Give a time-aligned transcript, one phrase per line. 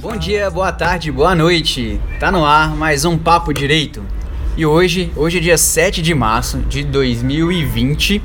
[0.00, 2.00] Bom dia, boa tarde, boa noite.
[2.18, 4.02] Tá no ar mais um Papo Direito.
[4.56, 8.22] E hoje, hoje é dia 7 de março de 2020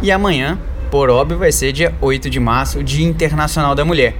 [0.00, 0.60] e amanhã,
[0.92, 4.16] por óbvio, vai ser dia 8 de março, Dia Internacional da Mulher.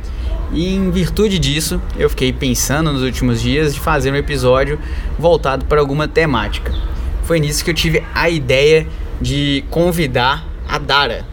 [0.53, 4.77] E em virtude disso, eu fiquei pensando nos últimos dias de fazer um episódio
[5.17, 6.75] voltado para alguma temática.
[7.23, 8.89] Foi nisso que eu tive a ideia
[9.21, 11.32] de convidar a Dara.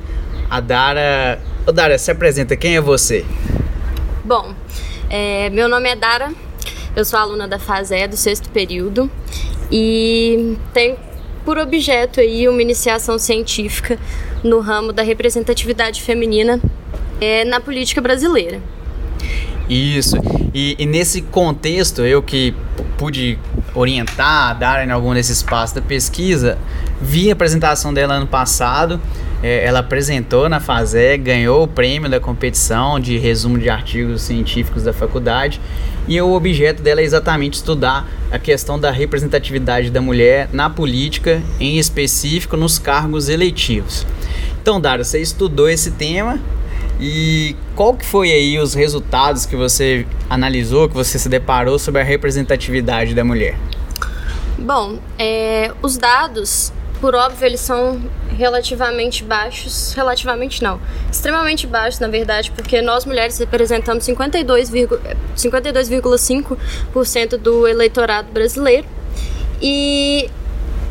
[0.50, 1.40] A Dara.
[1.68, 3.26] Ô Dara, se apresenta, quem é você?
[4.26, 4.54] Bom,
[5.10, 6.32] é, meu nome é Dara,
[6.96, 9.10] eu sou aluna da FASE do sexto período
[9.72, 10.98] e tenho
[11.46, 13.98] por objeto aí uma iniciação científica
[14.44, 16.60] no ramo da representatividade feminina
[17.22, 18.62] é, na política brasileira.
[19.70, 20.18] Isso.
[20.54, 22.56] E, e, nesse contexto, eu que
[22.98, 23.38] pude
[23.76, 26.58] orientar, dar em algum desses passos da pesquisa,
[27.00, 29.00] vi a apresentação dela ano passado.
[29.42, 34.84] É, ela apresentou na FASE, ganhou o prêmio da competição de resumo de artigos científicos
[34.84, 35.62] da faculdade.
[36.08, 41.42] E o objeto dela é exatamente estudar a questão da representatividade da mulher na política,
[41.60, 44.06] em específico nos cargos eleitivos.
[44.62, 46.40] Então, Dara, você estudou esse tema
[47.00, 52.02] e qual que foi aí os resultados que você analisou, que você se deparou sobre
[52.02, 53.58] a representatividade da mulher?
[54.58, 58.02] Bom, é, os dados, por óbvio, eles são
[58.38, 60.80] relativamente baixos, relativamente não,
[61.12, 64.98] extremamente baixos, na verdade, porque nós mulheres representamos 52,5%
[65.36, 65.90] 52
[67.42, 68.88] do eleitorado brasileiro.
[69.62, 70.30] E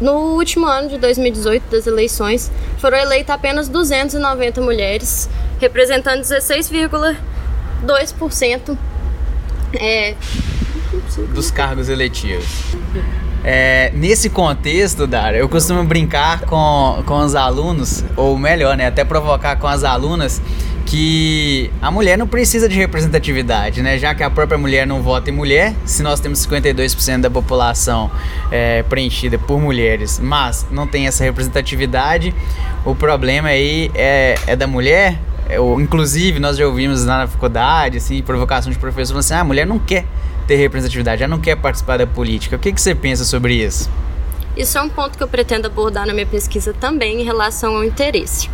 [0.00, 5.28] no último ano de 2018 das eleições, foram eleitas apenas 290 mulheres,
[5.60, 8.76] representando 16,2%
[9.74, 10.14] é,
[11.34, 12.46] dos cargos eletivos.
[13.44, 19.05] É, nesse contexto, Dara, eu costumo brincar com, com os alunos, ou melhor, né, até
[19.05, 20.42] provocar com as alunas,
[20.89, 23.98] que a mulher não precisa de representatividade, né?
[23.98, 28.10] Já que a própria mulher não vota em mulher, se nós temos 52% da população
[28.50, 32.34] é, preenchida por mulheres, mas não tem essa representatividade,
[32.87, 35.19] o problema aí é, é da mulher.
[35.50, 39.41] Eu, inclusive, nós já ouvimos lá na faculdade, assim, provocação de professores falando assim: ah,
[39.41, 40.06] a mulher não quer
[40.48, 42.56] ter representatividade, ela não quer participar da política.
[42.56, 43.88] O que, que você pensa sobre isso?
[44.56, 47.84] Isso é um ponto que eu pretendo abordar na minha pesquisa também em relação ao
[47.84, 48.50] interesse.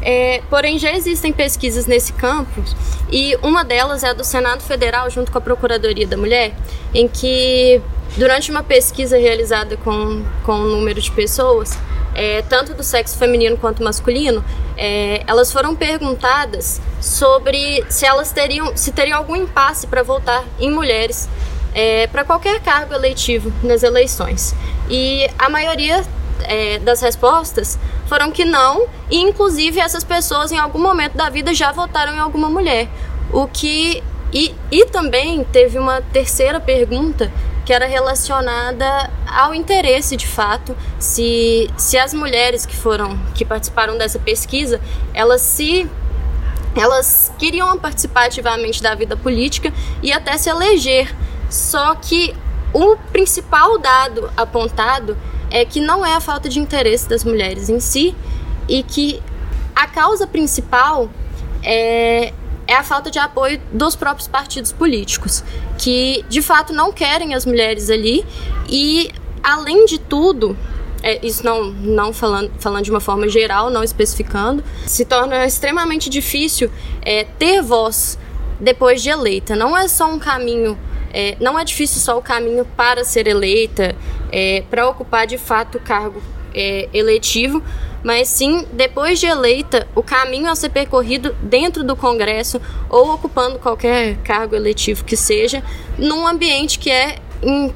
[0.00, 2.62] É, porém, já existem pesquisas nesse campo
[3.10, 6.54] e uma delas é a do Senado Federal, junto com a Procuradoria da Mulher,
[6.92, 7.80] em que,
[8.16, 11.78] durante uma pesquisa realizada com, com um número de pessoas,
[12.14, 14.44] é, tanto do sexo feminino quanto masculino,
[14.76, 20.70] é, elas foram perguntadas sobre se elas teriam, se teriam algum impasse para votar em
[20.70, 21.28] mulheres
[21.74, 24.54] é, para qualquer cargo eletivo nas eleições.
[24.88, 26.04] E a maioria
[26.42, 31.52] é, das respostas foram que não, e inclusive essas pessoas em algum momento da vida
[31.52, 32.88] já votaram em alguma mulher.
[33.32, 34.02] O que.
[34.32, 37.30] E, e também teve uma terceira pergunta
[37.64, 43.96] que era relacionada ao interesse de fato, se, se as mulheres que foram, que participaram
[43.96, 44.80] dessa pesquisa,
[45.12, 45.88] elas se
[46.76, 51.14] elas queriam participar ativamente da vida política e até se eleger.
[51.48, 52.34] Só que
[52.72, 55.16] o principal dado apontado
[55.50, 58.14] é que não é a falta de interesse das mulheres em si
[58.68, 59.22] e que
[59.74, 61.08] a causa principal
[61.62, 62.32] é,
[62.66, 65.44] é a falta de apoio dos próprios partidos políticos,
[65.78, 68.24] que de fato não querem as mulheres ali
[68.68, 69.10] e,
[69.42, 70.56] além de tudo,
[71.02, 76.08] é, isso não, não falando, falando de uma forma geral, não especificando, se torna extremamente
[76.08, 76.70] difícil
[77.02, 78.18] é, ter voz
[78.58, 79.54] depois de eleita.
[79.54, 80.78] Não é só um caminho
[81.16, 83.94] é, não é difícil só o caminho para ser eleita,
[84.32, 86.20] é, para ocupar de fato o cargo
[86.54, 87.62] é, eletivo,
[88.02, 92.60] mas sim, depois de eleita, o caminho a ser percorrido dentro do Congresso
[92.90, 95.62] ou ocupando qualquer cargo eletivo que seja,
[95.98, 97.74] num ambiente que é, em,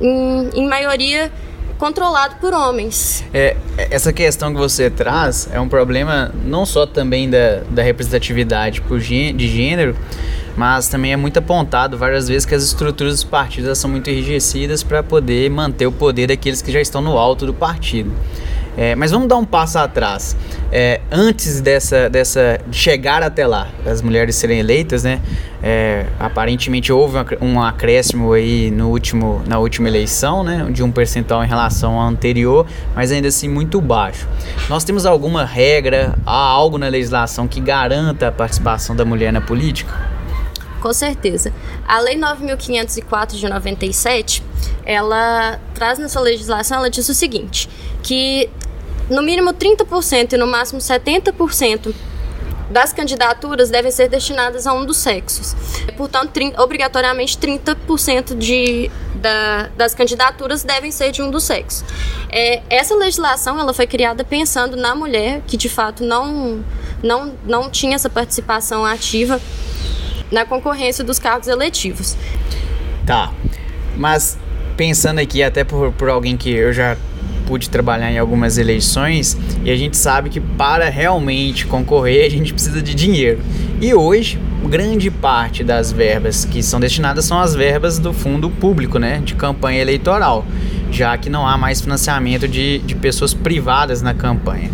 [0.00, 1.32] em, em maioria,
[1.80, 3.24] controlado por homens.
[3.32, 3.56] É,
[3.90, 9.00] essa questão que você traz é um problema não só também da, da representatividade por,
[9.00, 9.96] de gênero,
[10.54, 14.82] mas também é muito apontado várias vezes que as estruturas dos partidos são muito enrijecidas
[14.82, 18.12] para poder manter o poder daqueles que já estão no alto do partido.
[18.76, 20.36] É, mas vamos dar um passo atrás.
[20.72, 25.20] É, antes dessa, dessa de chegar até lá, as mulheres serem eleitas, né?
[25.62, 30.66] É, aparentemente houve um acréscimo aí no último, na última eleição, né?
[30.70, 34.26] De um percentual em relação ao anterior, mas ainda assim muito baixo.
[34.68, 39.40] Nós temos alguma regra, há algo na legislação que garanta a participação da mulher na
[39.40, 39.92] política?
[40.80, 41.52] Com certeza.
[41.86, 44.42] A Lei 9.504 de 97,
[44.84, 47.68] ela traz nessa legislação, ela diz o seguinte,
[48.02, 48.48] que
[49.10, 51.92] no mínimo 30% e no máximo 70%
[52.70, 55.56] das candidaturas devem ser destinadas a um dos sexos.
[55.96, 61.84] Portanto, 30, obrigatoriamente 30% de, da, das candidaturas devem ser de um dos sexos.
[62.30, 66.64] É, essa legislação ela foi criada pensando na mulher que de fato não,
[67.02, 69.40] não, não tinha essa participação ativa
[70.30, 72.16] na concorrência dos cargos eletivos.
[73.04, 73.32] Tá,
[73.96, 74.38] mas
[74.76, 76.96] pensando aqui até por, por alguém que eu já
[77.50, 82.52] pude trabalhar em algumas eleições e a gente sabe que para realmente concorrer a gente
[82.52, 83.40] precisa de dinheiro.
[83.80, 84.38] E hoje,
[84.68, 89.34] grande parte das verbas que são destinadas são as verbas do fundo público, né, de
[89.34, 90.46] campanha eleitoral,
[90.92, 94.70] já que não há mais financiamento de, de pessoas privadas na campanha.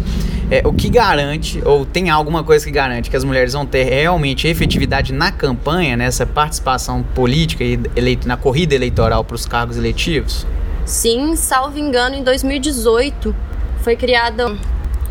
[0.50, 3.84] É, o que garante, ou tem alguma coisa que garante que as mulheres vão ter
[3.84, 9.78] realmente efetividade na campanha, nessa participação política e eleito, na corrida eleitoral para os cargos
[9.78, 10.46] eletivos?
[10.86, 13.34] Sim, salvo engano, em 2018
[13.82, 14.56] foi criada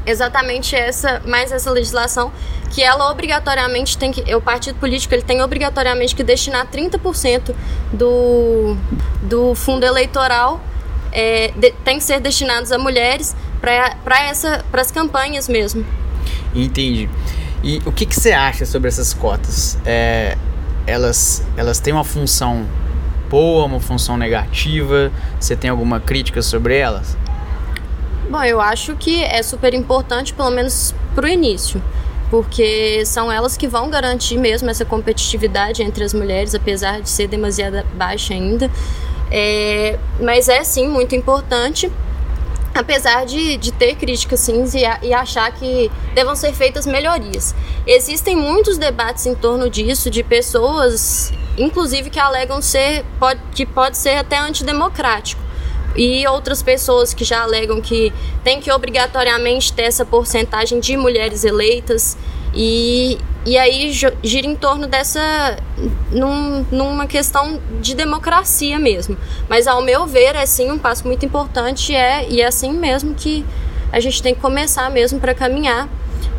[0.05, 2.31] exatamente essa, mais essa legislação
[2.71, 7.53] que ela obrigatoriamente tem que, o partido político ele tem obrigatoriamente que destinar 30%
[7.91, 8.75] do,
[9.21, 10.61] do fundo eleitoral
[11.11, 15.85] é, de, tem que ser destinados a mulheres para essa para as campanhas mesmo.
[16.53, 17.09] Entendi.
[17.63, 19.77] E o que, você acha sobre essas cotas?
[19.85, 20.37] É,
[20.85, 22.65] elas, elas têm uma função
[23.29, 25.11] boa, uma função negativa?
[25.39, 27.17] Você tem alguma crítica sobre elas?
[28.29, 31.81] Bom, eu acho que é super importante, pelo menos para o início,
[32.31, 37.27] porque são elas que vão garantir mesmo essa competitividade entre as mulheres, apesar de ser
[37.27, 38.69] demasiado baixa ainda.
[39.31, 41.91] É, mas é sim muito importante,
[42.75, 47.55] apesar de, de ter críticas sim e, e achar que devam ser feitas melhorias.
[47.87, 53.97] Existem muitos debates em torno disso, de pessoas inclusive que alegam ser pode, que pode
[53.97, 55.41] ser até antidemocrático.
[55.95, 58.11] E outras pessoas que já alegam que
[58.43, 62.17] tem que obrigatoriamente ter essa porcentagem de mulheres eleitas.
[62.53, 65.57] E, e aí gira em torno dessa.
[66.11, 69.17] Num, numa questão de democracia mesmo.
[69.47, 73.13] Mas ao meu ver, é sim um passo muito importante é, e é assim mesmo
[73.13, 73.45] que
[73.91, 75.87] a gente tem que começar mesmo para caminhar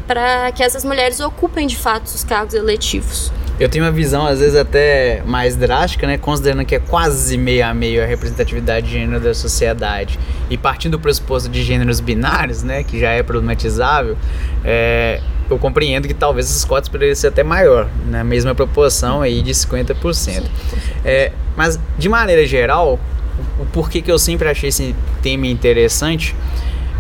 [0.07, 3.33] para que essas mulheres ocupem de fato os cargos eletivos.
[3.59, 6.19] Eu tenho uma visão, às vezes, até mais drástica, né?
[6.19, 10.19] Considerando que é quase meio a meio a representatividade de gênero da sociedade.
[10.51, 12.85] E partindo do pressuposto de gêneros binários, né?
[12.85, 14.17] Que já é problematizável,
[14.63, 19.43] é, eu compreendo que talvez esses cotas poderiam ser até maior, na mesma proporção aí
[19.43, 20.45] de 50%.
[21.05, 22.99] É, mas, de maneira geral,
[23.59, 26.35] o porquê que eu sempre achei esse tema interessante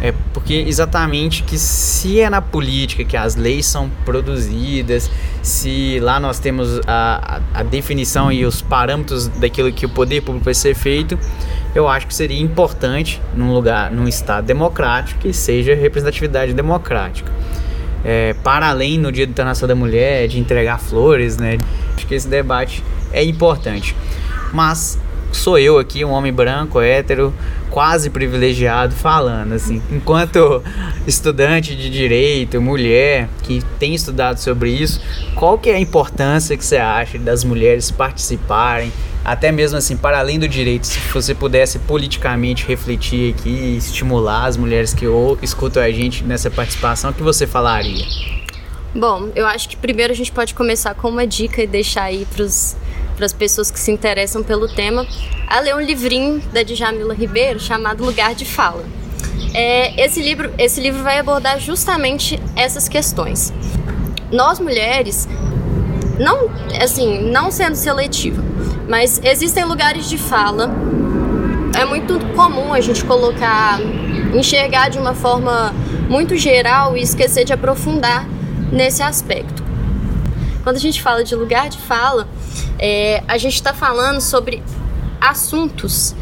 [0.00, 5.10] é porque exatamente que se é na política que as leis são produzidas,
[5.42, 10.20] se lá nós temos a, a, a definição e os parâmetros daquilo que o poder
[10.20, 11.18] público vai ser feito,
[11.74, 17.32] eu acho que seria importante num lugar, num estado democrático que seja representatividade democrática.
[18.04, 21.58] É, para além no Dia Internacional da Mulher de entregar flores, né?
[21.96, 22.82] Acho que esse debate
[23.12, 23.96] é importante.
[24.52, 24.98] Mas
[25.32, 27.32] sou eu aqui, um homem branco, hétero,
[27.70, 29.82] quase privilegiado, falando assim.
[29.90, 30.62] Enquanto
[31.06, 35.00] estudante de direito, mulher, que tem estudado sobre isso,
[35.34, 38.92] qual que é a importância que você acha das mulheres participarem,
[39.24, 44.56] até mesmo assim, para além do direito, se você pudesse politicamente refletir aqui, estimular as
[44.56, 48.04] mulheres que ou, escutam a gente nessa participação, o que você falaria?
[48.94, 52.24] Bom, eu acho que primeiro a gente pode começar com uma dica e deixar aí
[52.24, 52.76] para os
[53.16, 55.06] para as pessoas que se interessam pelo tema,
[55.48, 58.84] a ler um livrinho da Djamila Ribeiro chamado Lugar de Fala.
[59.54, 63.52] É, esse, livro, esse livro vai abordar justamente essas questões.
[64.30, 65.26] Nós mulheres,
[66.18, 68.42] não, assim, não sendo seletiva,
[68.88, 70.70] mas existem lugares de fala.
[71.78, 73.78] É muito comum a gente colocar,
[74.34, 75.74] enxergar de uma forma
[76.08, 78.26] muito geral e esquecer de aprofundar
[78.72, 79.64] nesse aspecto.
[80.62, 82.28] Quando a gente fala de lugar de fala,
[82.78, 84.62] é, a gente está falando sobre
[85.20, 86.14] assuntos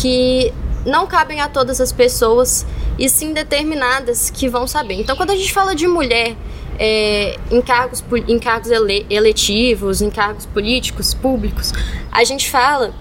[0.00, 0.52] que
[0.84, 2.66] não cabem a todas as pessoas
[2.98, 4.94] e sim determinadas que vão saber.
[4.94, 6.36] Então, quando a gente fala de mulher
[6.78, 11.72] é, em cargos, em cargos ele, eletivos, em cargos políticos, públicos,
[12.10, 12.94] a gente fala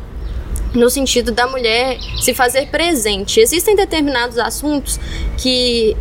[0.74, 3.40] no sentido da mulher se fazer presente.
[3.40, 5.00] Existem determinados assuntos
[5.38, 5.96] que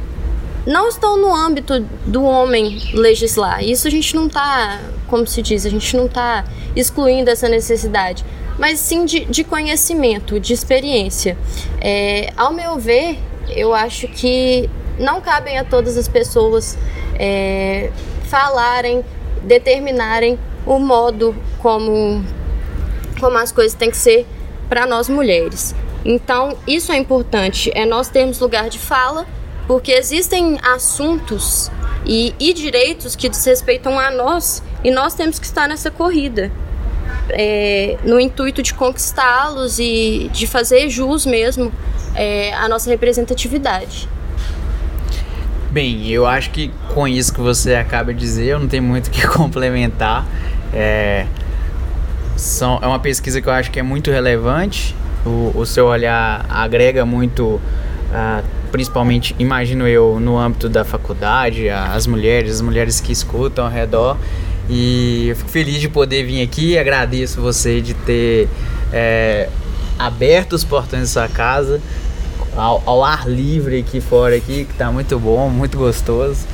[0.66, 3.64] não estão no âmbito do homem legislar.
[3.64, 6.44] Isso a gente não está, como se diz, a gente não está
[6.76, 8.24] excluindo essa necessidade,
[8.58, 11.36] mas sim de, de conhecimento, de experiência.
[11.80, 16.76] É, ao meu ver, eu acho que não cabem a todas as pessoas
[17.18, 17.90] é,
[18.24, 19.04] falarem,
[19.42, 22.22] determinarem o modo como,
[23.18, 24.26] como as coisas têm que ser
[24.68, 25.74] para nós mulheres.
[26.04, 29.26] Então, isso é importante, é nós termos lugar de fala
[29.70, 31.70] porque existem assuntos
[32.04, 36.50] e, e direitos que desrespeitam a nós, e nós temos que estar nessa corrida.
[37.28, 41.70] É, no intuito de conquistá-los e de fazer jus mesmo
[42.16, 44.08] é, a nossa representatividade.
[45.70, 49.06] Bem, eu acho que com isso que você acaba de dizer, eu não tenho muito
[49.06, 50.26] o que complementar.
[50.74, 51.26] É,
[52.36, 54.96] são, é uma pesquisa que eu acho que é muito relevante.
[55.24, 62.06] O, o seu olhar agrega muito, uh, principalmente, imagino eu, no âmbito da faculdade, as
[62.06, 64.16] mulheres, as mulheres que escutam ao redor.
[64.68, 66.78] E eu fico feliz de poder vir aqui.
[66.78, 68.48] Agradeço você de ter
[68.92, 69.48] é,
[69.98, 71.80] aberto os portões da sua casa
[72.56, 76.46] ao, ao, ar livre aqui fora aqui, que tá muito bom, muito gostoso.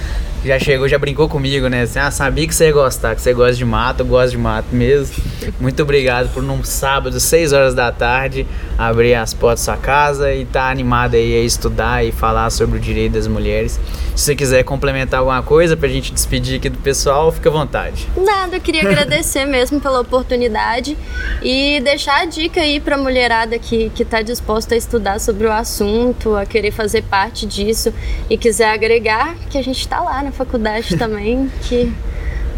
[0.46, 1.82] Já chegou, já brincou comigo, né?
[1.82, 4.38] Assim, ah, sabia que você ia gostar, que você gosta de mato, eu gosto de
[4.38, 5.16] mato mesmo.
[5.58, 8.46] Muito obrigado por num sábado, 6 horas da tarde,
[8.78, 12.48] abrir as portas da sua casa e estar tá animado aí a estudar e falar
[12.50, 13.80] sobre o direito das mulheres.
[14.14, 18.06] Se você quiser complementar alguma coisa pra gente despedir aqui do pessoal, fica à vontade.
[18.16, 20.96] Nada, eu queria agradecer mesmo pela oportunidade
[21.42, 25.52] e deixar a dica aí pra mulherada que, que tá disposta a estudar sobre o
[25.52, 27.92] assunto, a querer fazer parte disso
[28.30, 31.92] e quiser agregar, que a gente tá lá na faculdade também, que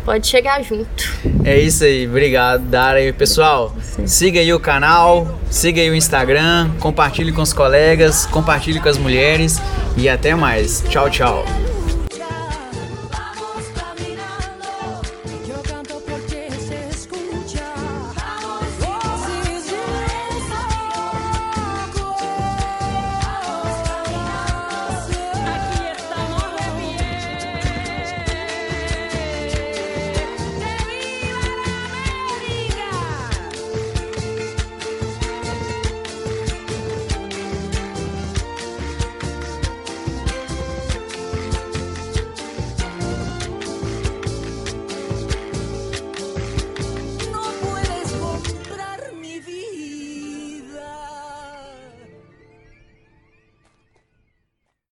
[0.05, 1.13] pode chegar junto.
[1.45, 3.01] É isso aí, obrigado, Dara.
[3.03, 4.07] E pessoal, Sim.
[4.07, 8.99] siga aí o canal, siga aí o Instagram, compartilhe com os colegas, compartilhe com as
[8.99, 9.61] mulheres
[9.97, 10.83] e até mais.
[10.89, 11.45] Tchau, tchau.